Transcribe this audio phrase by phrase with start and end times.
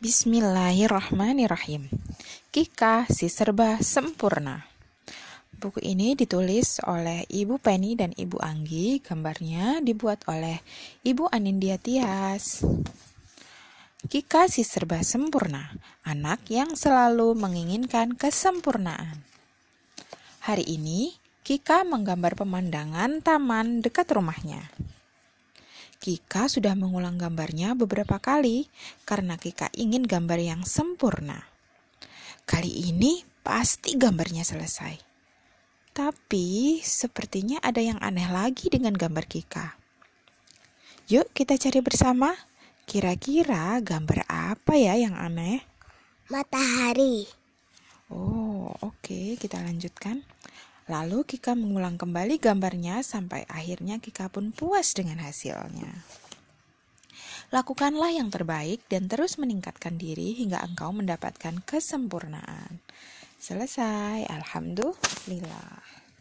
[0.00, 1.92] Bismillahirrahmanirrahim.
[2.48, 4.64] Kika si serba sempurna.
[5.52, 9.04] Buku ini ditulis oleh Ibu Penny dan Ibu Anggi.
[9.04, 10.56] Gambarnya dibuat oleh
[11.04, 12.64] Ibu Anindya Tias.
[14.08, 15.68] Kika si serba sempurna,
[16.08, 19.20] anak yang selalu menginginkan kesempurnaan.
[20.48, 21.12] Hari ini,
[21.44, 24.64] Kika menggambar pemandangan taman dekat rumahnya.
[26.00, 28.72] Kika sudah mengulang gambarnya beberapa kali
[29.04, 31.44] karena Kika ingin gambar yang sempurna.
[32.48, 34.96] Kali ini pasti gambarnya selesai.
[35.92, 39.76] Tapi sepertinya ada yang aneh lagi dengan gambar Kika.
[41.12, 42.32] Yuk kita cari bersama.
[42.88, 45.60] Kira-kira gambar apa ya yang aneh?
[46.32, 47.28] Matahari.
[48.08, 49.26] Oh, oke, okay.
[49.36, 50.24] kita lanjutkan.
[50.90, 56.02] Lalu Kika mengulang kembali gambarnya sampai akhirnya Kika pun puas dengan hasilnya.
[57.54, 62.82] Lakukanlah yang terbaik dan terus meningkatkan diri hingga engkau mendapatkan kesempurnaan.
[63.38, 65.99] Selesai, alhamdulillah.